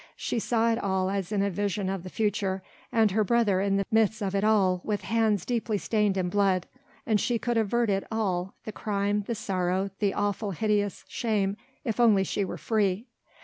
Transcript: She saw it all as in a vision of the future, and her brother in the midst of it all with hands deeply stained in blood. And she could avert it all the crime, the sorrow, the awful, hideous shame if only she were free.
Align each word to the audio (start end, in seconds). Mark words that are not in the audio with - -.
She 0.15 0.39
saw 0.39 0.71
it 0.71 0.79
all 0.83 1.11
as 1.11 1.31
in 1.31 1.43
a 1.43 1.51
vision 1.51 1.87
of 1.87 2.01
the 2.01 2.09
future, 2.09 2.63
and 2.91 3.11
her 3.11 3.23
brother 3.23 3.61
in 3.61 3.77
the 3.77 3.85
midst 3.91 4.23
of 4.23 4.33
it 4.33 4.43
all 4.43 4.81
with 4.83 5.01
hands 5.03 5.45
deeply 5.45 5.77
stained 5.77 6.17
in 6.17 6.27
blood. 6.27 6.65
And 7.05 7.21
she 7.21 7.37
could 7.37 7.55
avert 7.55 7.91
it 7.91 8.07
all 8.11 8.55
the 8.63 8.71
crime, 8.71 9.23
the 9.27 9.35
sorrow, 9.35 9.91
the 9.99 10.15
awful, 10.15 10.53
hideous 10.53 11.05
shame 11.07 11.55
if 11.83 11.99
only 11.99 12.23
she 12.23 12.43
were 12.43 12.57
free. 12.57 13.05